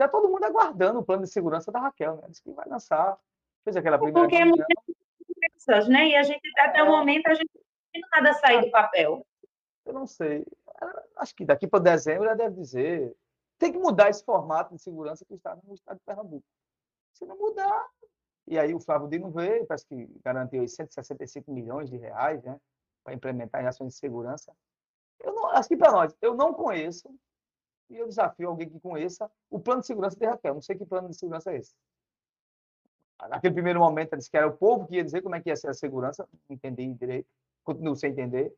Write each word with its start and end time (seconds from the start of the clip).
está 0.00 0.08
todo 0.08 0.30
mundo 0.30 0.44
aguardando 0.44 0.98
o 0.98 1.04
plano 1.04 1.24
de 1.24 1.30
segurança 1.30 1.70
da 1.70 1.78
Raquel, 1.78 2.16
né? 2.16 2.22
Diz 2.28 2.40
que 2.40 2.50
vai 2.52 2.66
lançar. 2.66 3.18
Fez 3.62 3.76
aquela 3.76 3.98
primeira. 3.98 4.20
Porque 4.20 4.36
é 4.36 4.44
muitas 4.44 5.88
né? 5.88 6.08
E 6.08 6.16
a 6.16 6.22
gente, 6.22 6.40
até 6.58 6.82
o 6.82 6.86
é. 6.86 6.88
momento, 6.88 7.26
a 7.26 7.34
gente 7.34 7.50
não 7.94 8.08
nada 8.14 8.32
sair 8.34 8.62
do 8.62 8.70
papel. 8.70 9.26
Eu 9.84 9.92
não 9.92 10.06
sei. 10.06 10.46
Acho 11.16 11.34
que 11.34 11.44
daqui 11.44 11.66
para 11.66 11.80
dezembro 11.80 12.24
ela 12.24 12.34
deve 12.34 12.56
dizer. 12.56 13.14
Tem 13.58 13.70
que 13.70 13.78
mudar 13.78 14.08
esse 14.08 14.24
formato 14.24 14.74
de 14.74 14.80
segurança 14.80 15.24
que 15.26 15.34
está 15.34 15.54
no 15.64 15.74
estado 15.74 15.98
de 15.98 16.04
Pernambuco. 16.04 16.46
Se 17.12 17.26
não 17.26 17.36
mudar. 17.36 17.86
E 18.46 18.58
aí 18.58 18.74
o 18.74 18.80
Flávio 18.80 19.06
Dino 19.06 19.30
veio, 19.30 19.66
parece 19.66 19.86
que 19.86 20.08
garantiu 20.24 20.66
165 20.66 21.52
milhões 21.52 21.90
de 21.90 21.98
reais, 21.98 22.42
né? 22.42 22.58
Para 23.04 23.12
implementar 23.12 23.62
em 23.62 23.66
ações 23.66 23.92
de 23.92 23.98
segurança. 23.98 24.50
Eu 25.18 25.34
não, 25.34 25.50
acho 25.50 25.68
que 25.68 25.76
para 25.76 25.92
nós, 25.92 26.16
eu 26.22 26.34
não 26.34 26.54
conheço 26.54 27.14
e 27.90 27.96
eu 27.96 28.06
desafio 28.06 28.48
alguém 28.48 28.68
que 28.68 28.80
conheça 28.80 29.30
o 29.50 29.58
plano 29.58 29.80
de 29.80 29.86
segurança 29.86 30.16
de 30.16 30.24
Raquel. 30.24 30.54
Não 30.54 30.62
sei 30.62 30.76
que 30.76 30.86
plano 30.86 31.08
de 31.08 31.16
segurança 31.16 31.52
é 31.52 31.56
esse. 31.56 31.74
Naquele 33.28 33.52
primeiro 33.52 33.80
momento, 33.80 34.12
ela 34.12 34.18
disse 34.18 34.30
que 34.30 34.36
era 34.36 34.46
o 34.46 34.56
povo 34.56 34.86
que 34.86 34.96
ia 34.96 35.04
dizer 35.04 35.20
como 35.20 35.34
é 35.34 35.40
que 35.40 35.50
ia 35.50 35.56
ser 35.56 35.68
a 35.68 35.74
segurança. 35.74 36.26
Entendi 36.48 36.94
direito. 36.94 37.28
Continuo 37.62 37.94
sem 37.96 38.12
entender. 38.12 38.54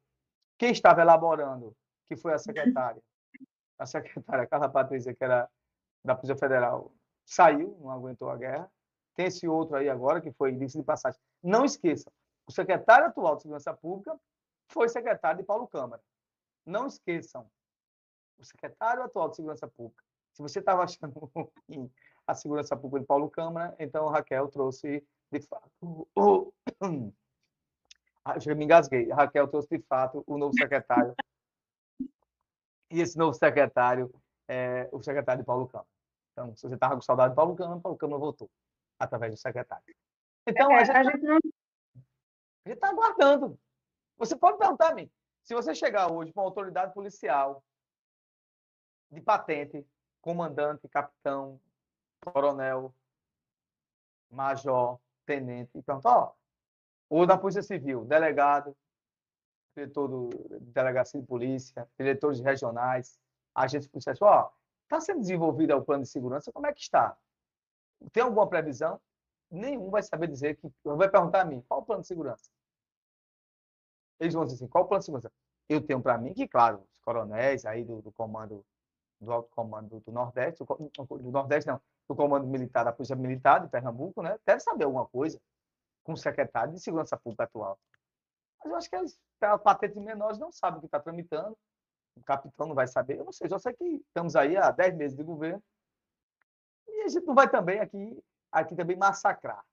Quem 0.56 0.70
estava 0.70 1.00
elaborando, 1.00 1.74
que 2.06 2.14
foi 2.14 2.32
a 2.32 2.38
secretária, 2.38 3.02
a 3.78 3.86
secretária 3.86 4.46
Carla 4.46 4.68
Patrícia, 4.68 5.14
que 5.14 5.24
era 5.24 5.48
da 6.04 6.14
Polícia 6.14 6.36
Federal, 6.36 6.92
saiu, 7.24 7.76
não 7.80 7.90
aguentou 7.90 8.30
a 8.30 8.36
guerra. 8.36 8.70
Tem 9.14 9.26
esse 9.26 9.48
outro 9.48 9.76
aí 9.76 9.88
agora, 9.88 10.20
que 10.20 10.30
foi 10.30 10.52
índice 10.52 10.78
de 10.78 10.84
passagem. 10.84 11.20
Não 11.42 11.64
esqueça, 11.64 12.10
o 12.46 12.52
secretário 12.52 13.06
atual 13.06 13.36
de 13.36 13.42
Segurança 13.42 13.72
Pública 13.74 14.18
foi 14.68 14.88
secretário 14.88 15.38
de 15.38 15.44
Paulo 15.44 15.66
Câmara. 15.66 16.02
Não 16.64 16.86
esqueçam, 16.86 17.46
o 18.42 18.46
secretário 18.46 19.02
atual 19.02 19.28
de 19.28 19.36
Segurança 19.36 19.66
Pública. 19.68 20.04
Se 20.32 20.42
você 20.42 20.58
estava 20.58 20.82
achando 20.84 21.30
ruim 21.34 21.90
a 22.26 22.34
Segurança 22.34 22.76
Pública 22.76 23.00
de 23.00 23.06
Paulo 23.06 23.30
Câmara, 23.30 23.74
então 23.78 24.08
Raquel 24.08 24.48
trouxe, 24.48 25.04
de 25.30 25.40
fato, 25.40 26.08
o... 26.14 26.52
Ah, 28.24 28.36
eu 28.46 28.54
me 28.54 28.62
engasguei. 28.62 29.10
Raquel 29.10 29.48
trouxe, 29.48 29.66
de 29.66 29.80
fato, 29.80 30.22
o 30.28 30.38
novo 30.38 30.54
secretário. 30.56 31.12
E 32.88 33.00
esse 33.00 33.18
novo 33.18 33.34
secretário 33.34 34.14
é 34.46 34.88
o 34.92 35.02
secretário 35.02 35.42
de 35.42 35.46
Paulo 35.46 35.66
Câmara. 35.66 35.88
Então, 36.30 36.54
se 36.54 36.62
você 36.62 36.74
estava 36.74 36.94
com 36.94 37.00
saudade 37.00 37.30
de 37.30 37.36
Paulo 37.36 37.56
Câmara, 37.56 37.80
Paulo 37.80 37.98
Câmara 37.98 38.20
voltou 38.20 38.48
através 38.96 39.34
do 39.34 39.40
secretário. 39.40 39.84
Então, 40.46 40.70
é, 40.70 40.82
a 40.82 41.02
gente 41.02 41.52
está 42.64 42.90
aguardando. 42.90 43.58
Você 44.18 44.36
pode 44.36 44.56
perguntar 44.56 44.92
a 44.92 44.94
mim, 44.94 45.10
se 45.42 45.52
você 45.52 45.74
chegar 45.74 46.12
hoje 46.12 46.32
para 46.32 46.42
uma 46.42 46.48
autoridade 46.48 46.94
policial 46.94 47.60
de 49.12 49.20
patente, 49.20 49.86
comandante, 50.20 50.88
capitão, 50.88 51.60
coronel, 52.20 52.94
major, 54.30 54.98
tenente, 55.26 55.76
e 55.76 55.82
pronto, 55.82 56.06
ó, 56.06 56.32
ou 57.10 57.26
da 57.26 57.36
Polícia 57.36 57.62
Civil, 57.62 58.04
delegado, 58.06 58.74
diretor 59.76 60.08
do, 60.08 60.28
de 60.58 60.72
delegacia 60.72 61.20
de 61.20 61.26
polícia, 61.26 61.86
diretores 61.98 62.40
regionais, 62.40 63.20
agentes 63.54 63.86
policiais, 63.86 64.20
ó, 64.22 64.50
está 64.84 64.98
sendo 65.00 65.20
desenvolvido 65.20 65.76
o 65.76 65.84
plano 65.84 66.04
de 66.04 66.08
segurança, 66.08 66.50
como 66.50 66.66
é 66.66 66.72
que 66.72 66.80
está? 66.80 67.16
Tem 68.12 68.22
alguma 68.22 68.48
previsão? 68.48 69.00
Nenhum 69.50 69.90
vai 69.90 70.02
saber 70.02 70.26
dizer 70.28 70.56
que, 70.56 70.70
vai 70.82 71.10
perguntar 71.10 71.42
a 71.42 71.44
mim, 71.44 71.62
qual 71.68 71.80
o 71.80 71.84
plano 71.84 72.00
de 72.00 72.08
segurança? 72.08 72.50
Eles 74.18 74.32
vão 74.32 74.44
dizer 74.44 74.56
assim, 74.56 74.68
qual 74.68 74.84
o 74.84 74.88
plano 74.88 75.00
de 75.00 75.04
segurança? 75.04 75.32
Eu 75.68 75.84
tenho 75.84 76.00
para 76.00 76.16
mim 76.16 76.32
que, 76.32 76.48
claro, 76.48 76.86
os 76.90 76.98
coronéis 77.00 77.66
aí 77.66 77.84
do, 77.84 78.00
do 78.00 78.12
comando 78.12 78.64
do 79.22 79.32
alto 79.32 79.50
comando 79.54 80.00
do 80.00 80.12
Nordeste, 80.12 80.64
do 80.64 81.30
Nordeste 81.30 81.70
não, 81.70 81.80
do 82.08 82.16
comando 82.16 82.46
militar 82.46 82.84
da 82.84 82.92
Polícia 82.92 83.16
Militar 83.16 83.60
de 83.60 83.68
Pernambuco, 83.68 84.22
né, 84.22 84.38
deve 84.44 84.60
saber 84.60 84.84
alguma 84.84 85.06
coisa 85.06 85.40
com 86.02 86.12
o 86.12 86.16
secretário 86.16 86.72
de 86.72 86.80
Segurança 86.80 87.16
Pública 87.16 87.44
atual. 87.44 87.78
Mas 88.58 88.70
eu 88.70 88.76
acho 88.76 88.90
que 88.90 89.18
pela 89.38 89.58
patente 89.58 89.98
menores, 89.98 90.38
não 90.38 90.52
sabem 90.52 90.78
o 90.78 90.80
que 90.80 90.86
está 90.86 91.00
tramitando, 91.00 91.56
o 92.16 92.22
capitão 92.22 92.66
não 92.66 92.74
vai 92.74 92.86
saber, 92.86 93.18
eu 93.18 93.24
não 93.24 93.32
sei, 93.32 93.48
eu 93.50 93.58
sei 93.58 93.72
que 93.72 93.84
estamos 93.84 94.36
aí 94.36 94.56
há 94.56 94.70
10 94.70 94.96
meses 94.96 95.16
de 95.16 95.22
governo, 95.22 95.62
e 96.88 97.02
a 97.02 97.08
gente 97.08 97.26
não 97.26 97.34
vai 97.34 97.48
também 97.48 97.80
aqui, 97.80 98.22
aqui 98.50 98.74
também 98.74 98.96
massacrar. 98.96 99.64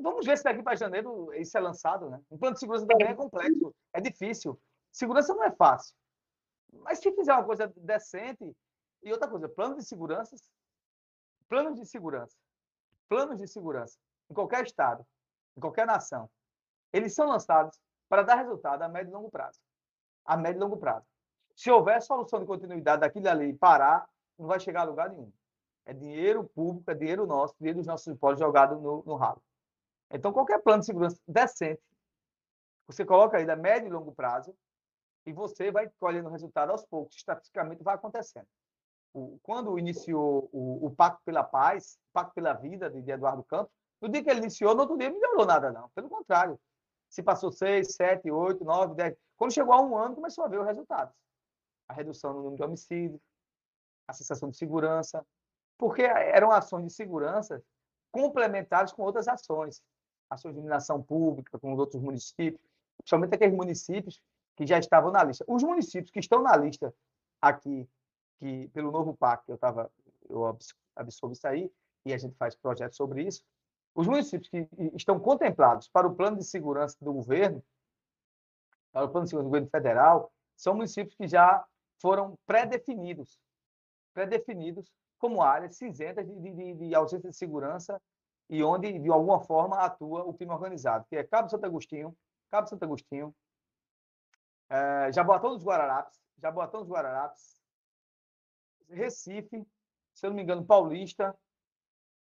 Vamos 0.00 0.24
ver 0.24 0.38
se 0.38 0.44
daqui 0.44 0.62
para 0.62 0.76
janeiro 0.76 1.32
isso 1.34 1.56
é 1.58 1.60
lançado, 1.60 2.08
né? 2.08 2.20
Um 2.30 2.38
plano 2.38 2.54
de 2.54 2.60
segurança 2.60 2.86
também 2.86 3.08
é 3.08 3.14
complexo, 3.14 3.74
é 3.92 4.00
difícil. 4.00 4.58
Segurança 4.92 5.34
não 5.34 5.44
é 5.44 5.50
fácil. 5.50 5.94
Mas 6.72 6.98
se 6.98 7.12
fizer 7.12 7.32
uma 7.32 7.44
coisa 7.44 7.72
decente, 7.76 8.56
e 9.02 9.12
outra 9.12 9.28
coisa, 9.28 9.48
planos 9.48 9.78
de 9.78 9.84
segurança, 9.84 10.36
planos 11.48 11.78
de 11.78 11.86
segurança, 11.86 12.36
planos 13.08 13.38
de 13.38 13.48
segurança, 13.48 13.98
em 14.30 14.34
qualquer 14.34 14.64
estado, 14.64 15.04
em 15.56 15.60
qualquer 15.60 15.86
nação, 15.86 16.30
eles 16.92 17.14
são 17.14 17.26
lançados 17.26 17.78
para 18.08 18.22
dar 18.22 18.36
resultado 18.36 18.82
a 18.82 18.88
médio 18.88 19.10
e 19.10 19.14
longo 19.14 19.30
prazo. 19.30 19.60
A 20.24 20.36
médio 20.36 20.58
e 20.58 20.62
longo 20.62 20.76
prazo. 20.76 21.06
Se 21.56 21.70
houver 21.70 22.00
solução 22.02 22.40
de 22.40 22.46
continuidade 22.46 23.00
daquilo 23.00 23.28
ali 23.28 23.52
parar, 23.52 24.08
não 24.38 24.46
vai 24.46 24.58
chegar 24.58 24.82
a 24.82 24.84
lugar 24.84 25.10
nenhum. 25.10 25.32
É 25.84 25.92
dinheiro 25.92 26.44
público, 26.44 26.90
é 26.90 26.94
dinheiro 26.94 27.26
nosso, 27.26 27.54
dinheiro 27.58 27.78
dos 27.78 27.86
nossos 27.86 28.06
impostos 28.06 28.40
jogado 28.40 28.80
no, 28.80 29.02
no 29.04 29.14
ralo. 29.16 29.42
Então, 30.10 30.32
qualquer 30.32 30.60
plano 30.60 30.80
de 30.80 30.86
segurança 30.86 31.20
decente, 31.26 31.82
você 32.86 33.04
coloca 33.04 33.36
aí 33.36 33.48
a 33.48 33.56
médio 33.56 33.88
e 33.88 33.90
longo 33.90 34.12
prazo, 34.12 34.56
e 35.26 35.32
você 35.32 35.70
vai 35.70 35.90
colhendo 35.98 36.28
o 36.28 36.32
resultado 36.32 36.70
aos 36.70 36.84
poucos, 36.84 37.16
estatisticamente 37.16 37.82
vai 37.82 37.94
acontecendo. 37.94 38.46
O, 39.12 39.38
quando 39.42 39.78
iniciou 39.78 40.48
o, 40.52 40.86
o, 40.86 40.90
Pacto 40.94 41.20
pela 41.24 41.42
Paz, 41.42 41.98
Pacto 42.12 42.34
pela 42.34 42.52
Vida, 42.52 42.88
de, 42.88 43.02
de 43.02 43.10
Eduardo 43.10 43.42
Campos, 43.44 43.72
no 44.00 44.08
dia 44.08 44.22
que 44.22 44.30
ele 44.30 44.40
iniciou, 44.40 44.74
no 44.74 44.82
outro 44.82 44.96
dia 44.96 45.10
não 45.10 45.20
melhorou 45.20 45.46
nada, 45.46 45.70
não. 45.70 45.88
Pelo 45.90 46.08
contrário. 46.08 46.58
Se 47.08 47.22
passou 47.22 47.50
seis, 47.50 47.94
sete, 47.94 48.30
oito, 48.30 48.64
nove, 48.64 48.94
dez. 48.94 49.16
Quando 49.36 49.52
chegou 49.52 49.74
a 49.74 49.80
um 49.80 49.96
ano, 49.96 50.14
começou 50.14 50.44
a 50.44 50.48
ver 50.48 50.60
os 50.60 50.66
resultados. 50.66 51.14
A 51.88 51.92
redução 51.92 52.32
no 52.32 52.38
número 52.38 52.56
de 52.56 52.62
homicídios, 52.62 53.20
a 54.06 54.12
sensação 54.12 54.48
de 54.48 54.56
segurança, 54.56 55.26
porque 55.76 56.02
eram 56.02 56.52
ações 56.52 56.86
de 56.86 56.92
segurança 56.92 57.62
complementares 58.12 58.92
com 58.92 59.02
outras 59.02 59.26
ações. 59.26 59.82
Ações 60.30 60.52
de 60.52 60.58
iluminação 60.58 61.02
pública 61.02 61.58
com 61.58 61.72
os 61.72 61.78
outros 61.78 62.00
municípios, 62.00 62.62
principalmente 62.98 63.34
aqueles 63.34 63.56
municípios 63.56 64.22
que 64.56 64.66
já 64.66 64.78
estavam 64.78 65.10
na 65.10 65.22
lista. 65.22 65.44
Os 65.48 65.62
municípios 65.62 66.10
que 66.10 66.20
estão 66.20 66.42
na 66.42 66.56
lista 66.56 66.94
aqui, 67.40 67.88
que 68.38 68.68
pelo 68.68 68.90
novo 68.90 69.16
PAC, 69.16 69.48
eu 69.48 69.54
estava, 69.54 69.90
eu 70.28 70.56
absorvo 70.96 71.32
isso 71.32 71.46
aí, 71.46 71.70
e 72.04 72.12
a 72.12 72.18
gente 72.18 72.36
faz 72.36 72.54
projetos 72.54 72.96
sobre 72.96 73.24
isso. 73.24 73.42
Os 73.94 74.06
municípios 74.06 74.48
que 74.48 74.68
estão 74.94 75.18
contemplados 75.18 75.88
para 75.88 76.06
o 76.06 76.14
plano 76.14 76.36
de 76.36 76.44
segurança 76.44 76.96
do 77.00 77.12
governo, 77.12 77.62
para 78.92 79.04
o 79.04 79.08
plano 79.08 79.24
de 79.24 79.30
segurança 79.30 79.46
do 79.46 79.50
governo 79.50 79.68
federal, 79.68 80.32
são 80.56 80.74
municípios 80.74 81.14
que 81.14 81.26
já 81.26 81.64
foram 82.00 82.38
pré-definidos, 82.46 83.38
pré-definidos 84.14 84.90
como 85.18 85.42
áreas 85.42 85.76
cinzentas 85.76 86.26
de, 86.26 86.34
de, 86.34 86.74
de, 86.74 86.94
ausência 86.94 87.28
de 87.28 87.36
segurança 87.36 88.00
e 88.48 88.62
onde, 88.62 88.98
de 88.98 89.10
alguma 89.10 89.40
forma, 89.40 89.76
atua 89.78 90.24
o 90.24 90.32
crime 90.34 90.52
organizado, 90.52 91.04
que 91.08 91.16
é 91.16 91.22
Cabo 91.22 91.48
Santo 91.48 91.66
Agostinho, 91.66 92.16
Cabo 92.50 92.68
Santo 92.68 92.82
Agostinho, 92.84 93.34
é, 94.70 95.12
Jaboatão 95.12 95.54
dos 95.54 95.64
Guararapes, 95.64 96.18
Jaboatão 96.38 96.80
dos 96.80 96.88
Guararapes, 96.88 97.60
Recife, 98.88 99.66
se 100.14 100.26
eu 100.26 100.30
não 100.30 100.36
me 100.36 100.42
engano, 100.42 100.64
Paulista 100.64 101.36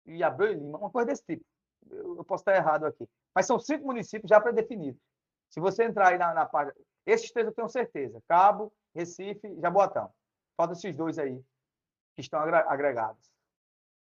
e 0.05 0.23
Abreu 0.23 0.53
e 0.53 0.55
Lima, 0.55 0.77
uma 0.77 0.89
coisa 0.89 1.07
desse 1.07 1.23
tipo. 1.25 1.45
Eu, 1.89 2.17
eu 2.17 2.23
posso 2.23 2.41
estar 2.41 2.55
errado 2.55 2.85
aqui. 2.85 3.07
Mas 3.35 3.45
são 3.45 3.59
cinco 3.59 3.85
municípios 3.85 4.29
já 4.29 4.41
pré-definidos. 4.41 5.01
Se 5.49 5.59
você 5.59 5.83
entrar 5.85 6.09
aí 6.09 6.17
na, 6.17 6.33
na 6.33 6.45
página. 6.45 6.75
Esses 7.05 7.31
três 7.31 7.47
eu 7.47 7.53
tenho 7.53 7.69
certeza: 7.69 8.21
Cabo, 8.27 8.73
Recife 8.93 9.59
Jaboatão. 9.61 10.11
Faltam 10.55 10.73
esses 10.73 10.95
dois 10.95 11.19
aí, 11.19 11.39
que 12.15 12.21
estão 12.21 12.39
agregados. 12.39 13.31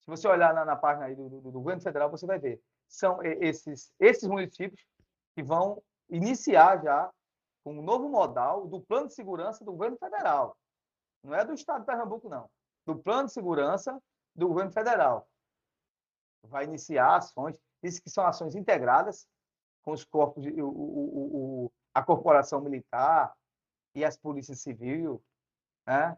Se 0.02 0.08
você 0.08 0.28
olhar 0.28 0.54
na, 0.54 0.66
na 0.66 0.76
página 0.76 1.06
aí 1.06 1.16
do, 1.16 1.30
do, 1.30 1.42
do, 1.42 1.52
governo 1.52 1.82
federal, 1.82 2.10
você 2.10 2.26
vai 2.26 2.40
ver. 2.40 2.60
São 2.88 3.22
esses, 3.24 3.94
esses 4.00 4.28
municípios 4.28 4.84
que 5.36 5.44
vão 5.44 5.82
iniciar 6.10 6.82
já 6.84 7.10
com 7.64 7.74
um 7.74 7.82
novo 7.82 8.10
modal 8.10 8.68
do 8.68 8.82
plano 8.82 9.08
de 9.08 9.14
segurança 9.14 9.64
do 9.64 9.72
governo 9.72 9.98
federal. 9.98 10.58
Não 11.24 11.36
é 11.36 11.46
do 11.46 11.54
estado 11.54 11.82
de 11.82 11.86
Pernambuco, 11.86 12.28
não. 12.30 12.50
Do 12.86 12.98
plano 12.98 13.28
de 13.28 13.34
segurança 13.34 14.02
do 14.36 14.48
governo 14.48 14.72
federal. 14.72 15.28
Vai 16.44 16.64
iniciar 16.66 17.18
ações, 17.18 17.60
diz 17.84 18.00
que 18.00 18.10
são 18.10 18.26
ações 18.26 18.56
integradas 18.56 19.28
com 19.84 19.92
os 19.92 20.04
corpos, 20.04 20.46
o, 20.46 20.66
o, 20.66 21.66
o, 21.66 21.72
a 21.94 22.04
corporação 22.04 22.62
militar 22.62 23.34
e 23.94 24.04
as 24.04 24.18
polícias 24.18 24.62
civil, 24.62 25.22
né? 25.86 26.18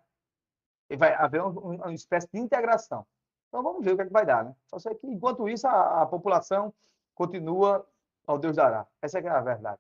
E 0.89 0.96
vai 0.96 1.13
haver 1.13 1.42
uma, 1.42 1.62
uma 1.62 1.94
espécie 1.94 2.28
de 2.31 2.39
integração. 2.39 3.06
Então 3.48 3.62
vamos 3.62 3.84
ver 3.84 3.94
o 3.94 3.96
que, 3.96 4.04
é 4.04 4.06
que 4.06 4.12
vai 4.12 4.25
dar, 4.25 4.46
né? 4.46 4.56
Só 4.68 4.80
sei 4.80 4.96
que 4.96 5.07
enquanto 5.07 5.48
isso 5.50 5.68
a, 5.68 6.04
a 6.04 6.06
população 6.06 6.74
continua 7.13 7.88
ao 8.25 8.38
Deus 8.38 8.56
dará. 8.56 8.88
Essa 9.01 9.19
é 9.19 9.28
a 9.28 9.42
verdade. 9.42 9.80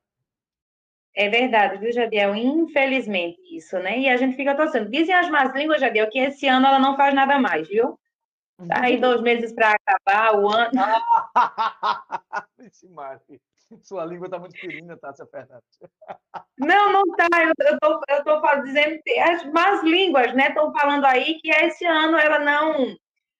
É 1.15 1.29
verdade, 1.29 1.77
viu, 1.77 1.91
Jadiel? 1.91 2.35
Infelizmente, 2.35 3.39
isso, 3.55 3.77
né? 3.79 3.99
E 3.99 4.09
a 4.09 4.17
gente 4.17 4.35
fica 4.35 4.55
torcendo. 4.55 4.89
Dizem 4.89 5.13
as 5.13 5.29
más 5.29 5.53
línguas, 5.53 5.79
Jadiel, 5.79 6.09
que 6.09 6.19
esse 6.19 6.47
ano 6.47 6.65
ela 6.65 6.79
não 6.79 6.97
faz 6.97 7.13
nada 7.13 7.37
mais, 7.39 7.67
viu? 7.67 7.99
Tá 8.67 8.85
aí 8.85 8.99
dois 8.99 9.21
meses 9.21 9.51
para 9.51 9.73
acabar 9.73 10.39
o 10.39 10.49
ano. 10.49 10.71
Vixe, 12.57 12.87
Mari. 12.89 13.41
Sua 13.81 14.05
língua 14.05 14.27
está 14.27 14.37
muito 14.37 14.57
firina, 14.59 14.97
Tássia 14.97 15.25
Fernandes. 15.25 15.79
Não, 16.59 16.91
não 16.91 17.01
está. 17.01 17.27
Eu 17.41 17.73
estou 17.73 17.99
eu 18.07 18.23
tô 18.23 18.61
dizendo 18.61 19.01
que 19.03 19.19
as 19.19 19.43
más 19.51 19.83
línguas 19.83 20.33
né, 20.33 20.49
estão 20.49 20.71
falando 20.71 21.05
aí 21.05 21.39
que 21.39 21.49
esse 21.49 21.83
ano 21.85 22.17
ela 22.17 22.39
não, 22.39 22.95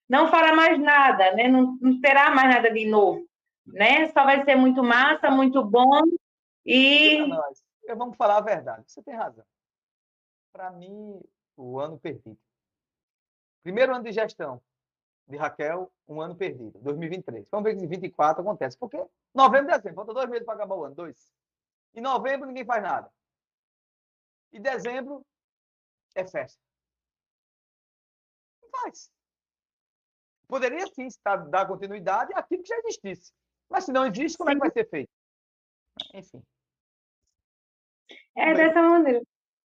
não 0.08 0.28
fará 0.28 0.52
mais 0.54 0.78
nada, 0.78 1.32
né? 1.32 1.48
não, 1.48 1.78
não 1.80 2.00
terá 2.00 2.30
mais 2.30 2.52
nada 2.52 2.70
de 2.70 2.84
novo. 2.86 3.24
Né? 3.66 4.08
Só 4.08 4.24
vai 4.24 4.44
ser 4.44 4.56
muito 4.56 4.82
massa, 4.82 5.30
muito 5.30 5.64
bom. 5.64 6.00
E. 6.64 7.26
Nós. 7.26 7.62
Vamos 7.96 8.16
falar 8.16 8.38
a 8.38 8.40
verdade. 8.40 8.84
Você 8.86 9.02
tem 9.02 9.14
razão. 9.14 9.44
Para 10.52 10.70
mim, 10.70 11.20
o 11.56 11.78
ano 11.78 11.98
perdido. 11.98 12.38
Primeiro 13.62 13.94
ano 13.94 14.04
de 14.04 14.12
gestão 14.12 14.62
de 15.26 15.36
Raquel, 15.36 15.90
um 16.06 16.20
ano 16.20 16.36
perdido, 16.36 16.78
2023. 16.80 17.48
Vamos 17.48 17.64
ver 17.64 17.78
se 17.78 17.84
em 17.84 17.88
24 17.88 18.42
acontece. 18.42 18.76
Porque 18.76 19.02
novembro 19.32 19.70
e 19.70 19.76
dezembro, 19.76 19.96
falta 19.96 20.14
dois 20.14 20.28
meses 20.28 20.44
para 20.44 20.54
acabar 20.54 20.76
o 20.76 20.84
ano, 20.84 20.94
dois. 20.94 21.32
Em 21.94 22.00
novembro 22.00 22.46
ninguém 22.46 22.64
faz 22.64 22.82
nada. 22.82 23.10
E 24.52 24.60
dezembro 24.60 25.24
é 26.14 26.26
festa. 26.26 26.60
Não 28.62 28.68
faz. 28.68 29.10
Poderia 30.46 30.86
sim 30.88 31.08
dar 31.48 31.66
continuidade 31.66 32.32
àquilo 32.34 32.62
que 32.62 32.68
já 32.68 32.78
existisse. 32.78 33.32
Mas 33.68 33.84
se 33.84 33.92
não 33.92 34.06
existe, 34.06 34.36
como 34.36 34.50
é 34.50 34.54
que 34.54 34.60
vai 34.60 34.70
ser 34.70 34.88
feito? 34.88 35.10
Enfim. 36.12 36.42
É 38.36 38.54
dessa 38.54 38.80
maneira. 38.82 39.20